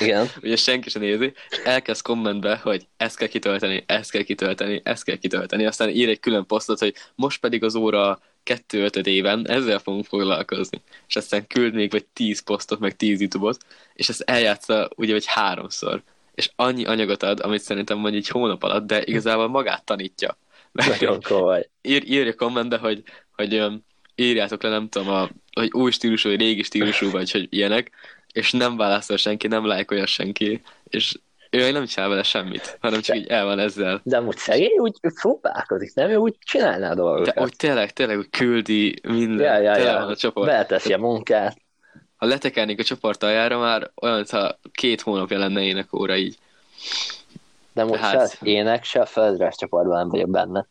Igen. 0.00 0.28
Ugye 0.42 0.56
senki 0.56 0.90
sem 0.90 1.02
nézi, 1.02 1.32
és 1.50 1.56
elkezd 1.64 2.02
kommentbe, 2.02 2.56
hogy 2.56 2.86
ezt 2.96 3.16
kell 3.16 3.28
kitölteni, 3.28 3.84
ezt 3.86 4.10
kell 4.10 4.22
kitölteni, 4.22 4.80
ezt 4.84 5.04
kell 5.04 5.16
kitölteni, 5.16 5.66
aztán 5.66 5.88
ír 5.88 6.08
egy 6.08 6.20
külön 6.20 6.46
posztot, 6.46 6.78
hogy 6.78 6.94
most 7.14 7.40
pedig 7.40 7.64
az 7.64 7.74
óra 7.74 8.20
2 8.42 8.82
5 8.84 8.96
éven 9.06 9.48
ezzel 9.48 9.78
fogunk 9.78 10.04
foglalkozni. 10.04 10.82
És 11.08 11.16
aztán 11.16 11.46
küld 11.46 11.74
még 11.74 11.90
vagy 11.90 12.04
10 12.04 12.40
posztot, 12.40 12.78
meg 12.78 12.96
10 12.96 13.20
YouTube-ot, 13.20 13.64
és 13.94 14.08
ezt 14.08 14.20
eljátsza 14.20 14.90
ugye, 14.96 15.12
vagy 15.12 15.26
háromszor. 15.26 16.02
És 16.34 16.50
annyi 16.56 16.84
anyagot 16.84 17.22
ad, 17.22 17.40
amit 17.40 17.60
szerintem 17.60 17.98
mondjuk 17.98 18.24
egy 18.24 18.30
hónap 18.30 18.62
alatt, 18.62 18.86
de 18.86 19.02
igazából 19.04 19.48
magát 19.48 19.84
tanítja. 19.84 20.38
Nagyon 20.72 21.20
komoly. 21.22 21.68
ír, 21.82 22.02
írja 22.06 22.34
kommentbe, 22.34 22.76
hogy, 22.76 23.02
hogy 23.36 23.54
um, 23.54 23.84
írjátok 24.14 24.62
le, 24.62 24.68
nem 24.68 24.88
tudom, 24.88 25.08
a, 25.08 25.28
hogy 25.52 25.70
új 25.72 25.90
stílusú, 25.90 26.28
vagy 26.28 26.40
régi 26.40 26.62
stílusú, 26.62 27.10
vagy 27.10 27.30
hogy 27.30 27.46
ilyenek, 27.50 27.90
és 28.32 28.52
nem 28.52 28.76
válaszol 28.76 29.16
senki, 29.16 29.46
nem 29.46 29.66
lájkolja 29.66 30.06
senki, 30.06 30.62
és 30.84 31.14
ő 31.50 31.70
nem 31.70 31.86
csinál 31.86 32.08
vele 32.08 32.22
semmit, 32.22 32.78
hanem 32.80 33.00
csak 33.00 33.16
így 33.16 33.26
el 33.26 33.44
van 33.44 33.58
ezzel. 33.58 34.00
De 34.04 34.16
amúgy 34.16 34.36
szegény 34.36 34.78
úgy 34.78 34.94
próbálkozik, 35.20 35.94
nem? 35.94 36.10
Ő 36.10 36.16
úgy 36.16 36.36
csinálná 36.44 36.90
a 36.90 36.94
dolgokat. 36.94 37.34
De 37.34 37.42
úgy 37.42 37.56
tényleg, 37.56 37.92
tényleg 37.92 38.18
úgy 38.18 38.30
küldi 38.30 39.00
minden, 39.02 39.46
ja, 39.46 39.60
ja, 39.60 39.72
tele 39.72 39.90
ja. 39.90 39.98
van 39.98 40.08
a 40.08 40.16
csoport. 40.16 40.46
Beleteszi 40.46 40.92
a 40.92 40.98
munkát. 40.98 41.56
Ha 42.16 42.26
letekernék 42.26 42.80
a 42.80 42.84
csoport 42.84 43.22
aljára 43.22 43.58
már, 43.58 43.90
olyan, 44.02 44.16
mintha 44.16 44.58
két 44.72 45.00
hónapja 45.00 45.38
lenne 45.38 45.62
énekóra 45.62 46.16
így. 46.16 46.38
De 47.72 47.84
most 47.84 48.00
Hát- 48.00 48.12
se 48.12 48.18
az 48.18 48.38
ének, 48.42 48.84
se 48.84 49.00
a 49.00 49.06
földres 49.06 49.54
csoportban 49.56 49.96
nem 49.96 50.08
vagyok 50.08 50.30
benne. 50.30 50.66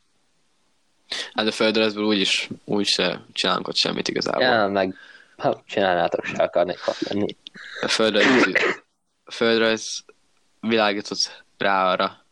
Hát 1.33 1.47
a 1.47 1.51
földrezből 1.51 2.03
úgyis, 2.03 2.49
úgy 2.65 2.85
se 2.85 3.21
csinálunk 3.33 3.67
ott 3.67 3.75
semmit 3.75 4.07
igazából. 4.07 4.43
Ja, 4.43 4.67
meg 4.67 4.95
Ha 5.37 5.63
csinálnátok, 5.67 6.25
se 6.25 6.43
akarnék 6.43 6.79
hat 6.79 6.99
lenni. 6.99 7.35
A 7.81 7.87
földrajz, 7.87 8.51
a 9.23 9.31
földrajz 9.31 10.03
világított 10.59 11.43
rá 11.57 11.91
arra, 11.91 12.25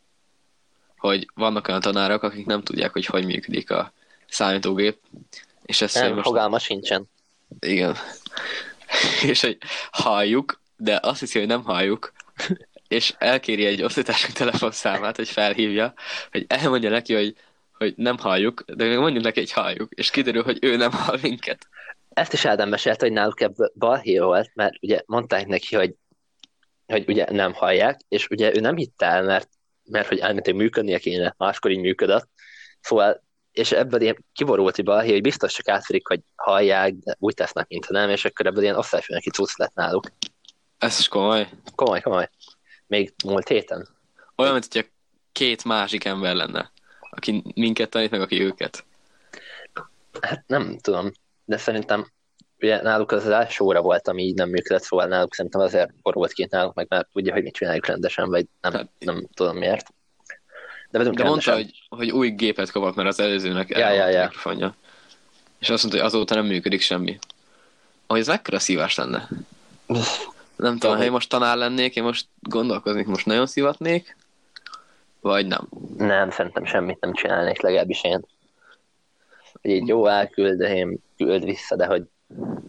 hogy 0.98 1.28
vannak 1.34 1.68
olyan 1.68 1.82
tanárok, 1.82 2.24
akik 2.24 2.46
nem 2.46 2.64
tudják, 2.64 2.92
hogy 2.92 3.06
hogy 3.06 3.26
működik 3.26 3.72
a 3.72 3.94
számítógép, 4.28 5.00
és 5.66 5.82
ezt 5.82 5.96
Nem, 5.96 6.14
most... 6.14 6.26
fogalma 6.26 6.60
sincsen. 6.60 7.10
Igen. 7.60 7.96
és 9.30 9.42
hogy 9.42 9.58
halljuk, 9.92 10.62
de 10.78 11.00
azt 11.02 11.20
hiszi, 11.20 11.40
hogy 11.40 11.48
nem 11.48 11.64
halljuk, 11.64 12.14
és 12.88 13.14
elkéri 13.18 13.66
egy 13.66 13.84
osztálytársak 13.84 14.32
telefonszámát, 14.32 15.16
hogy 15.16 15.30
felhívja, 15.30 15.94
hogy 16.32 16.46
elmondja 16.48 16.90
neki, 16.90 17.14
hogy, 17.14 17.36
hogy 17.74 17.94
nem 17.98 18.18
halljuk, 18.18 18.64
de 18.68 18.88
még 18.88 18.98
mondjuk 18.98 19.24
neki, 19.24 19.40
hogy 19.40 19.52
halljuk, 19.52 19.92
és 19.94 20.10
kiderül, 20.10 20.44
hogy 20.44 20.58
ő 20.62 20.76
nem 20.76 20.92
hall 20.92 21.18
minket. 21.22 21.68
Ezt 22.10 22.34
is 22.34 22.46
Ádám 22.46 22.70
mesélte, 22.70 23.06
hogy 23.06 23.16
náluk 23.16 23.42
ebből 23.42 23.72
balhé 23.76 24.20
volt, 24.20 24.52
mert 24.54 24.74
ugye 24.82 25.02
mondták 25.06 25.48
neki, 25.48 25.76
hogy, 25.76 25.96
hogy 26.86 27.04
ugye 27.08 27.32
nem 27.32 27.54
hallják, 27.54 28.00
és 28.08 28.28
ugye 28.28 28.56
ő 28.56 28.60
nem 28.60 28.76
hitte 28.76 29.06
el, 29.06 29.24
mert, 29.24 29.50
mert 29.84 30.08
hogy 30.08 30.20
elméletileg 30.20 30.60
működnie 30.60 31.00
kéne, 31.00 31.36
máskor 31.38 31.72
így 31.72 31.80
működött. 31.80 32.30
Szóval, 32.82 33.24
és 33.52 33.72
ebből 33.72 34.02
ilyen 34.02 34.26
kiborult 34.34 34.78
egy 34.78 34.86
balhé, 34.86 35.12
hogy 35.12 35.22
biztos 35.22 35.54
csak 35.54 35.68
átverik, 35.68 36.08
hogy 36.08 36.22
hallják, 36.36 36.94
de 36.94 37.16
úgy 37.20 37.34
tesznek, 37.34 37.68
mintha 37.68 37.94
nem, 37.94 38.10
és 38.10 38.26
akkor 38.26 38.46
ebből 38.46 38.64
ilyen 38.64 38.76
osztályfőnöki 38.76 39.30
cucc 39.30 39.58
lett 39.58 39.74
náluk. 39.74 40.12
Ez 40.78 41.00
is 41.00 41.08
komoly. 41.08 41.50
Komoly, 41.76 42.02
komoly. 42.02 42.30
Még 42.88 43.14
múlt 43.26 43.48
héten. 43.48 43.88
Olyan, 44.36 44.54
mint 44.54 44.68
hogyha 44.74 44.90
két 45.32 45.64
másik 45.64 46.06
ember 46.06 46.36
lenne, 46.36 46.72
aki 47.10 47.44
minket 47.56 47.90
tanít, 47.90 48.12
meg 48.12 48.22
aki 48.22 48.42
őket. 48.42 48.86
Hát 50.22 50.44
nem 50.48 50.78
tudom, 50.78 51.12
de 51.50 51.58
szerintem 51.58 52.12
ugye 52.60 52.82
náluk 52.82 53.12
az, 53.12 53.26
az 53.26 53.32
első 53.32 53.64
óra 53.64 53.82
volt, 53.82 54.08
ami 54.08 54.24
így 54.24 54.36
nem 54.36 54.50
működött, 54.50 54.84
szóval 54.84 55.06
náluk 55.06 55.34
szerintem 55.34 55.62
azért 55.62 55.94
borult 56.02 56.32
ki 56.32 56.48
náluk, 56.50 56.74
meg 56.74 56.86
mert 56.90 57.08
tudja, 57.14 57.34
hogy 57.34 57.44
mit 57.44 57.54
csináljuk 57.54 57.86
rendesen, 57.86 58.30
vagy 58.30 58.46
nem, 58.62 58.72
Hát- 58.74 58.90
nem 59.00 59.28
tudom 59.34 59.58
miért. 59.58 59.88
De 60.92 60.98
velünk 60.98 61.16
De 61.16 61.24
mondta, 61.24 61.52
rendesen. 61.52 61.74
hogy, 61.90 61.98
hogy 62.00 62.12
új 62.12 62.30
gépet 62.30 62.72
kapott, 62.72 62.96
mert 62.96 63.08
az 63.08 63.20
előzőnek 63.20 63.70
Ja, 63.70 63.90
ja, 63.90 64.08
ja. 64.08 64.24
mikrofonja. 64.24 64.76
És 65.60 65.70
azt 65.70 65.84
mondta, 65.84 66.02
hogy 66.02 66.12
azóta 66.12 66.36
nem 66.36 66.46
működik 66.46 66.82
semmi. 66.82 67.20
Hogy 68.08 68.20
ez 68.20 68.28
mekkora 68.28 68.60
szívás 68.60 68.96
lenne? 68.96 69.28
Nem 70.56 70.78
tudom, 70.78 70.98
ha 70.98 71.04
én 71.04 71.12
most 71.12 71.30
tanár 71.30 71.58
lennék, 71.58 71.96
én 71.96 72.04
most 72.04 72.28
gondolkoznék, 72.42 73.06
most 73.06 73.26
nagyon 73.26 73.48
szivatnék, 73.48 74.18
vagy 75.22 75.48
nem. 75.48 75.68
Nem, 75.98 76.30
szerintem 76.32 76.66
semmit 76.66 77.00
nem 77.00 77.14
csinálnék, 77.14 77.62
legalábbis 77.62 78.04
én. 78.04 78.26
Hogy 79.62 79.72
így 79.72 79.88
jó 79.88 80.08
elküldöm, 80.08 80.98
küld 81.18 81.44
vissza, 81.44 81.76
de 81.76 81.86
hogy 81.86 82.04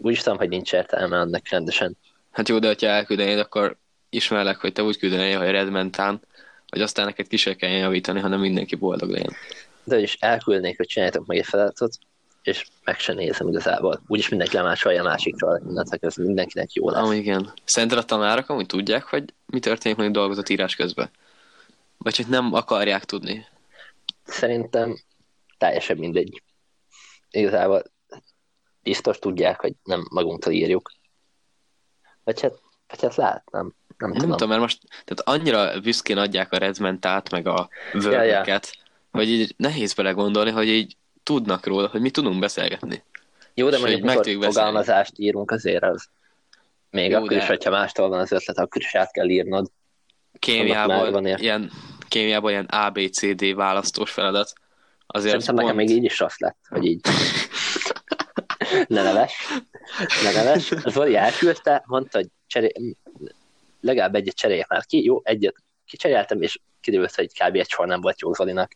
úgy 0.02 0.12
is 0.12 0.22
tudom, 0.22 0.38
hogy 0.38 0.48
nincs 0.48 0.72
értelme 0.72 1.18
annak 1.18 1.48
rendesen. 1.48 1.96
Hát 2.30 2.48
jó, 2.48 2.58
de 2.58 2.74
ha 2.80 2.86
elküldenéd, 2.86 3.38
akkor 3.38 3.76
ismerlek, 4.10 4.56
hogy 4.56 4.72
te 4.72 4.82
úgy 4.82 4.98
küldenél, 4.98 5.38
hogy 5.38 5.50
redmentán, 5.50 6.20
hogy 6.68 6.80
aztán 6.80 7.04
neked 7.04 7.26
ki 7.26 7.36
se 7.36 7.54
kell 7.54 7.70
javítani, 7.70 8.20
hanem 8.20 8.40
mindenki 8.40 8.76
boldog 8.76 9.10
legyen. 9.10 9.32
De 9.84 9.98
is 9.98 10.16
elküldnék, 10.20 10.76
hogy 10.76 10.86
csináljátok 10.86 11.26
meg 11.26 11.38
egy 11.38 11.46
feladatot, 11.46 11.98
és 12.42 12.66
meg 12.84 12.98
se 12.98 13.12
nézem 13.12 13.48
igazából. 13.48 14.02
Úgyis 14.06 14.28
mindenki 14.28 14.56
lemásolja 14.56 15.00
a 15.00 15.04
másikról, 15.04 15.62
innentől 15.68 15.98
ez 16.00 16.16
mindenkinek 16.16 16.72
jó 16.72 16.90
lesz. 16.90 17.02
Amúgy 17.02 17.16
igen. 17.16 17.52
Szerinted 17.64 17.98
a 17.98 18.02
tanárok 18.02 18.48
amúgy 18.48 18.66
tudják, 18.66 19.04
hogy 19.04 19.24
mi 19.46 19.58
történik 19.58 19.96
mondjuk 19.96 20.18
dolgozatírás 20.18 20.76
közben? 20.76 21.10
Vagy 21.98 22.16
hogy 22.16 22.26
nem 22.28 22.54
akarják 22.54 23.04
tudni? 23.04 23.46
Szerintem 24.24 25.00
teljesen 25.58 25.96
mindegy. 25.96 26.42
Igazából 27.30 27.82
biztos 28.82 29.18
tudják, 29.18 29.60
hogy 29.60 29.72
nem 29.84 30.06
magunktól 30.10 30.52
írjuk. 30.52 30.92
Vagy 32.24 32.40
hát, 32.40 32.52
vagy 32.88 33.00
hát 33.02 33.14
lát, 33.14 33.50
nem, 33.50 33.74
nem, 33.98 34.10
Nem 34.10 34.18
tudom. 34.18 34.30
tudom, 34.30 34.48
mert 34.48 34.60
most 34.60 34.78
tehát 35.04 35.20
annyira 35.40 35.80
büszkén 35.80 36.18
adják 36.18 36.52
a 36.52 36.58
redmentát, 36.58 37.30
meg 37.30 37.46
a 37.46 37.68
Ja, 37.92 38.00
word 38.00 38.60
hogy 39.10 39.28
így 39.28 39.54
nehéz 39.56 39.92
belegondolni, 39.92 40.50
hogy 40.50 40.68
így 40.68 40.96
tudnak 41.22 41.66
róla, 41.66 41.88
hogy 41.88 42.00
mi 42.00 42.10
tudunk 42.10 42.38
beszélgetni. 42.40 43.02
Jó, 43.54 43.68
de 43.68 43.76
és 43.76 43.82
mondjuk 43.82 44.02
meg 44.02 44.26
mikor 44.26 44.44
fogalmazást 44.44 45.12
írunk 45.16 45.50
azért 45.50 45.82
az. 45.82 46.08
Még 46.90 47.10
Jó, 47.10 47.16
akkor 47.16 47.28
de- 47.28 47.36
is, 47.36 47.46
hogyha 47.46 47.70
mástól 47.70 48.08
van 48.08 48.18
az 48.20 48.32
ötlet, 48.32 48.58
akkor 48.58 48.82
is 48.82 48.94
át 48.94 49.12
kell 49.12 49.28
írnod. 49.28 49.70
Van 51.10 51.26
ilyen. 51.26 51.70
kémiából 52.08 52.50
ilyen 52.50 52.64
ABCD 52.64 53.54
választós 53.54 54.10
feladat. 54.10 54.52
Azért 55.12 55.30
Szerintem 55.40 55.54
az 55.54 55.60
nekem 55.60 55.76
pont- 55.76 55.88
még 55.88 55.96
így 55.96 56.04
is 56.04 56.18
rossz 56.18 56.38
lett, 56.38 56.58
hogy 56.68 56.84
így. 56.84 57.00
ne 58.88 59.02
neves, 59.02 59.46
ne 60.22 60.32
neves. 60.32 60.72
Zoli 60.84 61.16
elküldte, 61.16 61.82
mondta, 61.86 62.18
hogy 62.18 62.28
cseré... 62.46 62.72
legalább 63.80 64.14
egyet 64.14 64.34
cseréljek 64.34 64.68
már 64.68 64.84
ki. 64.84 65.04
Jó, 65.04 65.20
egyet 65.22 65.54
kicseréltem, 65.86 66.42
és 66.42 66.60
kiderült, 66.80 67.14
hogy 67.14 67.32
kb. 67.32 67.56
egy 67.56 67.68
sor 67.68 67.86
nem 67.86 68.00
volt 68.00 68.20
jó 68.20 68.32
Zolinak. 68.32 68.72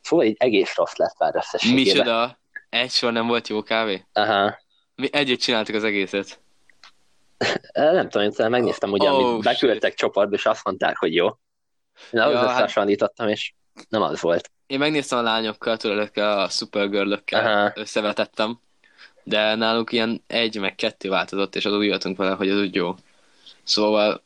Szóval 0.00 0.24
így 0.26 0.36
egész 0.38 0.74
rossz 0.74 0.94
lett 0.94 1.18
már 1.18 1.36
összességében. 1.36 1.82
Micsoda? 1.84 2.38
Egy 2.68 2.90
sor 2.90 3.12
nem 3.12 3.26
volt 3.26 3.48
jó 3.48 3.62
kávé? 3.62 4.04
Aha. 4.12 4.58
Mi 4.94 5.08
együtt 5.12 5.40
csináltuk 5.40 5.74
az 5.74 5.84
egészet. 5.84 6.40
Nem 7.72 8.08
tudom, 8.08 8.30
én 8.38 8.50
megnéztem, 8.50 8.90
ugye, 8.90 9.10
Oh, 9.10 9.24
amit 9.24 9.44
beküldtek 9.44 9.94
csoportba, 9.94 10.34
és 10.34 10.46
azt 10.46 10.64
mondták, 10.64 10.96
hogy 10.96 11.14
jó. 11.14 11.26
Én 12.10 12.20
ahhoz 12.20 12.32
Ja, 12.32 12.38
ja, 12.38 12.38
hát- 12.38 12.48
összehasonlítottam, 12.50 13.28
és 13.28 13.54
nem 13.88 14.02
az 14.02 14.20
volt. 14.20 14.50
Én 14.66 14.78
megnéztem 14.78 15.18
a 15.18 15.22
lányokkal, 15.22 15.76
ezekkel 15.82 16.38
a 16.40 16.48
supergirl-ökkel 16.48 17.72
összevetettem, 17.76 18.58
de 19.22 19.54
náluk 19.54 19.92
ilyen 19.92 20.22
egy 20.26 20.60
meg 20.60 20.74
kettő 20.74 21.08
változott, 21.08 21.56
és 21.56 21.64
az 21.64 21.72
úgy 21.72 21.86
jöttünk 21.86 22.16
vele, 22.16 22.34
hogy 22.34 22.48
ez 22.48 22.58
úgy 22.58 22.74
jó. 22.74 22.94
Szóval 23.62 24.22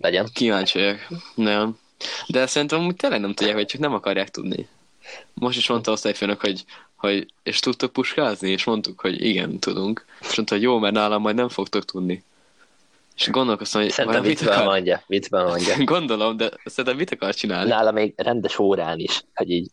Legyen. 0.00 0.28
kíváncsi 0.34 0.78
vagyok. 0.78 0.98
Nagyon. 1.34 1.78
De 2.26 2.46
szerintem 2.46 2.86
úgy 2.86 2.96
tényleg 2.96 3.20
nem 3.20 3.34
tudják, 3.34 3.56
vagy 3.56 3.66
csak 3.66 3.80
nem 3.80 3.92
akarják 3.94 4.28
tudni. 4.28 4.68
Most 5.34 5.58
is 5.58 5.68
mondta 5.68 5.92
osztályfőnök, 5.92 6.40
hogy, 6.40 6.64
hogy 6.94 7.32
és 7.42 7.58
tudtok 7.58 7.92
puskázni? 7.92 8.50
És 8.50 8.64
mondtuk, 8.64 9.00
hogy 9.00 9.24
igen, 9.24 9.58
tudunk. 9.58 10.04
És 10.20 10.36
mondta, 10.36 10.54
hogy 10.54 10.62
jó, 10.62 10.78
mert 10.78 10.94
nálam 10.94 11.22
majd 11.22 11.36
nem 11.36 11.48
fogtok 11.48 11.84
tudni. 11.84 12.24
És 13.20 13.30
gondolkoztam, 13.30 13.82
hogy 13.82 13.90
Szerintem 13.90 14.22
mit 14.22 14.40
akar... 14.40 14.64
mondja, 14.64 15.02
viccben 15.06 15.44
mondja. 15.44 15.84
Gondolom, 15.94 16.36
de 16.36 16.50
szerintem 16.64 16.96
mit 16.96 17.10
akar 17.12 17.34
csinálni? 17.34 17.70
Nála 17.70 17.90
még 17.90 18.14
rendes 18.16 18.58
órán 18.58 18.98
is, 18.98 19.22
hogy 19.34 19.50
így 19.50 19.70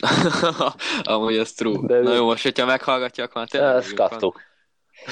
Amúgy 1.02 1.36
ez 1.36 1.52
true. 1.52 1.86
De- 1.86 2.00
Na 2.00 2.14
jó, 2.14 2.24
most, 2.24 2.42
hogyha 2.42 2.66
meghallgatja, 2.66 3.24
akkor 3.24 3.36
már 3.36 3.48
tényleg... 3.48 3.76
Ezt 3.76 3.94
kaptuk. 3.94 4.40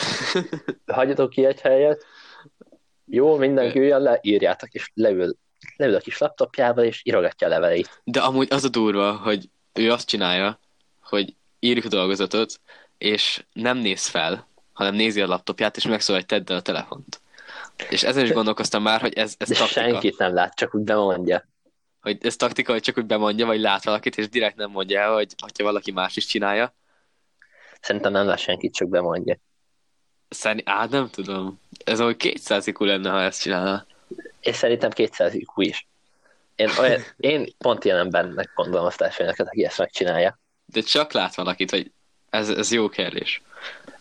Hagyjatok 0.86 1.30
ki 1.30 1.44
egy 1.44 1.60
helyet. 1.60 2.04
Jó, 3.04 3.36
mindenki 3.36 3.78
üljön 3.78 4.00
le, 4.02 4.18
írjátok, 4.22 4.68
és 4.72 4.90
leül, 4.94 5.36
leül 5.76 5.94
a 5.94 5.98
kis 5.98 6.18
laptopjával, 6.18 6.84
és 6.84 7.00
írogatja 7.04 7.46
a 7.46 7.50
leveleit. 7.50 8.00
De 8.04 8.20
amúgy 8.20 8.48
az 8.50 8.64
a 8.64 8.68
durva, 8.68 9.12
hogy 9.12 9.48
ő 9.72 9.92
azt 9.92 10.08
csinálja, 10.08 10.60
hogy 11.00 11.34
írjuk 11.58 11.84
a 11.84 11.88
dolgozatot, 11.88 12.60
és 12.98 13.44
nem 13.52 13.78
néz 13.78 14.06
fel, 14.06 14.48
hanem 14.76 14.94
nézi 14.94 15.20
a 15.20 15.26
laptopját, 15.26 15.76
és 15.76 15.86
megszól, 15.86 16.16
hogy 16.16 16.26
tedd 16.26 16.50
el 16.50 16.56
a 16.56 16.60
telefont. 16.60 17.20
És 17.90 18.02
ezen 18.02 18.24
is 18.24 18.32
gondolkoztam 18.32 18.82
már, 18.82 19.00
hogy 19.00 19.12
ez, 19.12 19.34
ez 19.38 19.48
De 19.48 19.54
taktika. 19.54 19.80
senkit 19.80 20.18
nem 20.18 20.34
lát, 20.34 20.54
csak 20.54 20.74
úgy 20.74 20.82
bemondja. 20.82 21.48
Hogy 22.00 22.18
ez 22.20 22.36
taktika, 22.36 22.72
hogy 22.72 22.82
csak 22.82 22.98
úgy 22.98 23.06
bemondja, 23.06 23.46
vagy 23.46 23.60
lát 23.60 23.84
valakit, 23.84 24.18
és 24.18 24.28
direkt 24.28 24.56
nem 24.56 24.70
mondja 24.70 25.00
el, 25.00 25.12
hogy 25.12 25.34
ha 25.38 25.64
valaki 25.64 25.90
más 25.92 26.16
is 26.16 26.26
csinálja. 26.26 26.74
Szerintem 27.80 28.12
nem 28.12 28.26
lát 28.26 28.38
senkit, 28.38 28.74
csak 28.74 28.88
bemondja. 28.88 29.36
Szerint, 30.28 30.68
á, 30.68 30.86
nem 30.86 31.10
tudom. 31.10 31.60
Ez 31.84 32.00
ahogy 32.00 32.16
200 32.16 32.66
IQ 32.66 32.84
lenne, 32.84 33.10
ha 33.10 33.22
ezt 33.22 33.40
csinálna. 33.40 33.86
És 34.40 34.56
szerintem 34.56 34.90
200 34.90 35.34
IQ 35.34 35.60
is. 35.62 35.86
Én, 36.56 36.68
olyan, 36.80 37.02
én 37.16 37.54
pont 37.58 37.84
ilyen 37.84 37.98
embernek 37.98 38.50
gondolom 38.54 38.86
azt 38.86 39.00
elsőneket, 39.00 39.46
aki 39.46 39.64
ezt 39.64 39.78
megcsinálja. 39.78 40.38
De 40.66 40.80
csak 40.80 41.12
lát 41.12 41.34
valakit, 41.34 41.70
hogy 41.70 41.92
ez, 42.30 42.48
ez 42.48 42.72
jó 42.72 42.88
kérdés. 42.88 43.42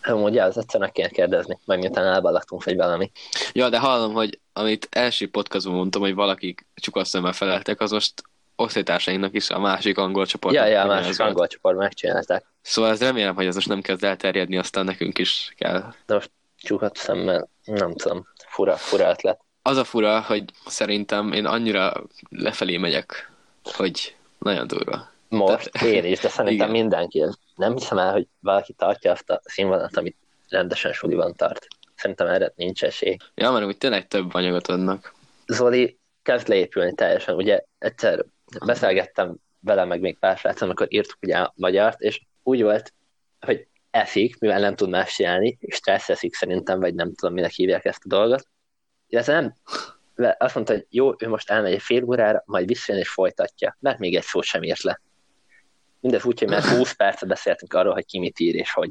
Amúgy 0.06 0.38
az 0.38 0.58
egyszer 0.58 0.80
meg 0.80 0.92
kéne 0.92 1.10
kérdezni, 1.10 1.60
meg 1.66 1.80
miután 1.80 2.06
elbalagtunk, 2.06 2.64
vagy 2.64 2.76
valami. 2.76 3.12
Ja, 3.54 3.70
de 3.70 3.80
hallom, 3.80 4.14
hogy 4.14 4.40
amit 4.54 4.88
első 4.92 5.30
podcastban 5.30 5.76
mondtam, 5.76 6.02
hogy 6.02 6.16
valakik 6.16 6.66
csukaszemmel 6.76 7.34
feleltek, 7.34 7.82
az 7.82 7.92
most 7.92 8.14
osztálytársainknak 8.56 9.34
is 9.34 9.50
a 9.50 9.60
másik 9.60 9.98
angol 9.98 10.26
csoport. 10.26 10.56
Ja, 10.56 10.66
ja, 10.66 10.82
a 10.82 10.86
másik 10.86 11.20
angol 11.20 11.48
csoport 11.48 11.78
megcsinálták. 11.78 12.46
Szóval 12.62 12.92
ez 12.92 13.00
remélem, 13.00 13.36
hogy 13.36 13.46
ez 13.46 13.56
most 13.56 13.68
nem 13.68 13.82
kezd 13.82 14.04
elterjedni, 14.04 14.58
aztán 14.58 14.86
nekünk 14.86 15.18
is 15.18 15.54
kell. 15.58 15.94
Csukat 16.58 16.98
szemmel, 16.98 17.50
nem 17.64 17.96
tudom, 17.96 18.28
fura, 18.48 18.76
fura 18.76 19.10
ötlet. 19.10 19.40
Az 19.62 19.78
a 19.78 19.84
fura, 19.84 20.22
hogy 20.22 20.44
szerintem 20.66 21.32
én 21.32 21.46
annyira 21.46 22.04
lefelé 22.30 22.78
megyek, 22.78 23.32
hogy 23.64 24.16
nagyon 24.38 24.68
durva. 24.68 25.08
Most 25.38 25.72
Tehát- 25.72 25.88
én 25.88 26.06
is, 26.06 26.20
de 26.20 26.30
szerintem 26.30 26.70
Igen. 26.70 26.82
mindenki. 26.82 27.26
Nem 27.56 27.74
hiszem 27.74 27.98
el, 27.98 28.12
hogy 28.12 28.28
valaki 28.40 28.74
tartja 28.74 29.12
azt 29.12 29.30
a 29.30 29.42
színvonalat, 29.44 29.98
amit 29.98 30.18
rendesen 30.50 30.94
suliban 30.94 31.36
tart. 31.36 31.68
Szerintem 31.96 32.28
erre 32.28 32.54
nincs 32.56 32.84
esély. 32.84 33.18
Ja, 33.36 33.52
mert 33.52 33.66
úgy 33.66 33.78
tényleg 33.78 34.08
több 34.08 34.34
anyagot 34.34 34.68
adnak. 34.68 35.14
Zoli 35.48 35.98
kezd 36.22 36.48
leépülni 36.48 36.94
teljesen. 36.94 37.36
Ugye 37.36 37.64
egyszer 37.78 38.26
beszélgettem 38.66 39.36
vele, 39.60 39.86
meg 39.86 40.00
még 40.00 40.20
pár 40.20 40.38
sráccal, 40.38 40.68
amikor 40.68 40.88
írtuk 40.90 41.18
ugye 41.22 41.38
a 41.38 41.54
magyart, 41.56 42.00
és 42.02 42.22
úgy 42.44 42.62
volt, 42.62 42.94
hogy 43.40 43.68
eszik, 43.92 44.40
mivel 44.40 44.60
nem 44.60 44.76
tud 44.76 44.90
más 44.90 45.16
csinálni, 45.16 45.58
és 45.60 45.76
stressz 45.76 46.10
eszik 46.10 46.34
szerintem, 46.36 46.80
vagy 46.80 46.96
nem 46.96 47.14
tudom, 47.14 47.34
minek 47.34 47.52
hívják 47.52 47.86
ezt 47.86 48.02
a 48.06 48.08
dolgot. 48.08 48.48
Illetve 49.08 49.34
nem, 49.34 49.54
azt 50.38 50.56
mondta, 50.56 50.74
hogy 50.74 50.86
jó, 50.90 51.14
ő 51.18 51.28
most 51.28 51.50
elmegy 51.50 51.74
egy 51.74 51.82
fél 51.82 52.04
órára, 52.04 52.44
majd 52.46 52.68
visszajön 52.68 53.02
és 53.02 53.10
folytatja, 53.10 53.78
mert 53.80 54.00
még 54.00 54.16
egy 54.16 54.24
szót 54.24 54.44
sem 54.44 54.64
írt 54.64 54.82
le. 54.82 55.02
Mindez 56.06 56.26
úgy, 56.26 56.40
hogy 56.40 56.50
már 56.50 56.64
20 56.78 56.92
percet 56.92 57.28
beszéltünk 57.28 57.74
arról, 57.74 57.94
hogy 57.94 58.06
ki 58.06 58.20
mit 58.20 58.40
ír 58.40 58.56
és 58.56 58.72
hogy. 58.72 58.90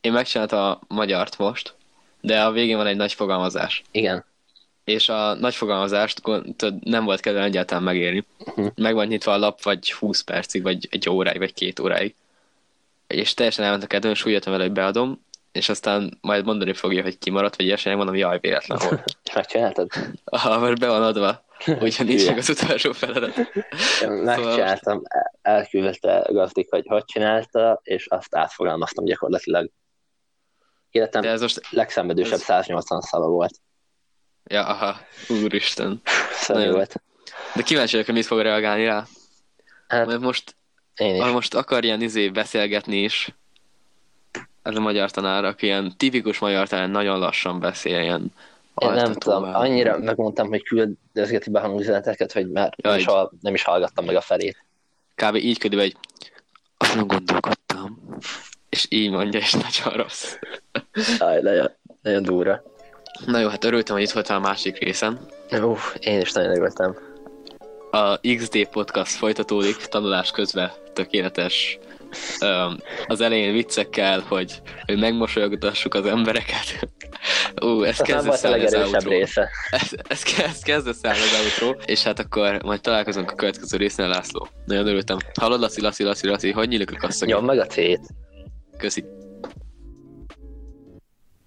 Én 0.00 0.12
megcsináltam 0.12 0.58
a 0.58 0.80
magyart 0.88 1.38
most, 1.38 1.74
de 2.20 2.42
a 2.42 2.50
végén 2.50 2.76
van 2.76 2.86
egy 2.86 2.96
nagy 2.96 3.12
fogalmazás. 3.12 3.82
Igen. 3.90 4.24
És 4.84 5.08
a 5.08 5.34
nagy 5.34 5.54
fogalmazást 5.54 6.22
nem 6.80 7.04
volt 7.04 7.20
kedve 7.20 7.42
egyáltalán 7.42 7.82
megérni. 7.82 8.24
Uh-huh. 8.38 8.68
Meg 8.74 8.94
van 8.94 9.06
nyitva 9.06 9.32
a 9.32 9.38
lap, 9.38 9.62
vagy 9.62 9.92
20 9.92 10.20
percig, 10.20 10.62
vagy 10.62 10.88
egy 10.90 11.08
óráig, 11.08 11.38
vagy 11.38 11.54
két 11.54 11.78
óráig. 11.78 12.14
És 13.06 13.34
teljesen 13.34 13.64
elment 13.64 13.82
a 13.82 13.86
kedvem, 13.86 14.12
és 14.12 14.24
úgy 14.24 14.32
jöttem 14.32 14.52
vele, 14.52 14.64
hogy 14.64 14.72
beadom, 14.72 15.24
és 15.52 15.68
aztán 15.68 16.18
majd 16.20 16.44
mondani 16.44 16.72
fogja, 16.72 17.02
hogy 17.02 17.18
kimaradt, 17.18 17.56
vagy 17.56 17.66
ilyesmi, 17.66 17.94
mondom, 17.94 18.14
jaj, 18.14 18.38
véletlen 18.40 18.78
volt. 18.88 19.16
Megcsináltad? 19.34 19.90
Ah, 20.24 20.60
mert 20.60 20.78
be 20.78 20.88
van 20.88 21.02
adva, 21.02 21.44
nincs 21.98 22.26
meg 22.26 22.38
az 22.38 22.48
utolsó 22.48 22.92
feladat. 22.92 23.36
Megcsináltam, 24.08 25.02
elküldte 25.42 26.26
Gazdik, 26.28 26.66
hogy 26.70 26.84
hogy 26.86 27.04
csinálta, 27.04 27.80
és 27.82 28.06
azt 28.06 28.34
átfogalmaztam 28.36 29.04
gyakorlatilag. 29.04 29.70
Életem 30.90 31.20
De 31.22 31.28
ez 31.28 31.40
most, 31.40 31.60
legszenvedősebb 31.70 32.32
ez- 32.32 32.42
180 32.42 33.00
szava 33.00 33.26
volt. 33.28 33.54
ja, 34.44 34.66
aha, 34.66 34.96
úristen. 35.28 36.00
Szörnyű 36.42 36.70
volt. 36.70 37.02
De 37.54 37.62
kíváncsi 37.62 37.90
vagyok, 37.90 38.06
hogy 38.06 38.14
mit 38.14 38.26
fog 38.26 38.40
reagálni 38.40 38.84
rá. 38.84 39.04
Hát 39.88 40.06
Mert 40.06 40.20
most, 40.20 40.56
én 40.94 41.14
is. 41.14 41.24
most 41.24 41.54
akar 41.54 41.84
ilyen 41.84 42.00
izé 42.00 42.28
beszélgetni 42.28 42.96
is, 43.02 43.34
ez 44.62 44.76
a 44.76 44.80
magyar 44.80 45.10
tanár, 45.10 45.44
aki 45.44 45.66
ilyen 45.66 45.94
tipikus 45.96 46.38
magyar 46.38 46.68
tanár, 46.68 46.88
nagyon 46.88 47.18
lassan 47.18 47.60
beszél, 47.60 48.00
ilyen 48.00 48.32
Én 48.78 48.90
nem 48.90 49.12
tudom, 49.12 49.42
annyira 49.42 49.98
megmondtam, 49.98 50.48
hogy 50.48 50.62
küldözgeti 50.62 51.50
be 51.50 51.60
hangüzeneteket, 51.60 52.32
hogy 52.32 52.50
már 52.50 52.74
nem 52.76 52.92
Jaj. 52.92 53.00
is, 53.00 53.06
hall, 53.06 53.30
nem 53.40 53.54
is 53.54 53.62
hallgattam 53.62 54.04
meg 54.04 54.16
a 54.16 54.20
felét. 54.20 54.64
Kb. 55.14 55.34
így 55.34 55.58
ködül, 55.58 55.80
hogy 55.80 55.96
azon 56.76 57.06
gondolkodtam. 57.06 58.16
És 58.68 58.86
így 58.88 59.10
mondja, 59.10 59.40
és 59.40 59.52
nagyon 59.52 60.02
rossz. 60.02 60.34
Jaj, 61.18 61.40
nagyon, 61.42 61.70
nagyon 62.02 62.22
durva. 62.22 62.62
Na 63.26 63.38
jó, 63.38 63.48
hát 63.48 63.64
örültem, 63.64 63.94
hogy 63.94 64.04
itt 64.04 64.10
voltál 64.10 64.36
a 64.36 64.40
másik 64.40 64.78
részen. 64.78 65.18
Uff, 65.50 65.94
én 66.00 66.20
is 66.20 66.32
nagyon 66.32 66.50
örültem. 66.50 66.96
A 67.90 68.18
XD 68.18 68.68
podcast 68.68 69.12
folytatódik, 69.12 69.76
tanulás 69.76 70.30
közben 70.30 70.70
tökéletes. 70.92 71.78
Az 73.06 73.20
elején 73.20 73.52
viccekkel, 73.52 74.24
hogy, 74.28 74.62
hogy 74.86 74.98
megmosolyogtassuk 74.98 75.94
az 75.94 76.06
embereket. 76.06 76.88
Ú, 77.64 77.82
ez 77.82 77.96
kezd 77.96 78.44
a 78.44 78.48
legerősebb 78.48 79.08
része. 79.08 79.48
Ez, 79.70 79.90
ez, 80.08 80.22
ez 80.36 80.62
kezd 80.62 80.86
az 80.86 81.00
outro, 81.04 81.80
és 81.84 82.02
hát 82.02 82.18
akkor 82.18 82.62
majd 82.62 82.80
találkozunk 82.80 83.30
a 83.30 83.34
következő 83.34 83.76
résznél, 83.76 84.08
László. 84.08 84.48
Nagyon 84.64 84.86
örültem. 84.86 85.16
Hallod, 85.40 85.60
Laci, 85.60 85.80
Laci, 85.80 86.02
Laci, 86.02 86.26
Laci, 86.26 86.50
hogy 86.50 86.68
nyílik 86.68 86.90
a 86.90 86.96
kasszony? 86.96 87.28
Nyom 87.28 87.44
meg 87.44 87.58
a 87.58 87.66
C-t. 87.66 88.00
Köszi. 88.76 89.04